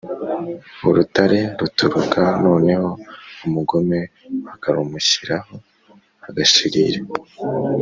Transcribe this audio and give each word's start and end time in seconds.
urutare 0.87 1.39
rutukura, 1.59 2.25
noneho 2.45 2.87
umugome 3.45 3.99
bakarumushyiraho 4.45 5.53
agashirira. 6.27 6.99